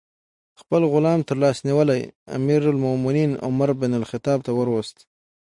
[0.61, 2.01] خپل غلام ترلاس نیولی
[2.37, 4.97] امیر المؤمنین عمر بن الخطاب ته وروست.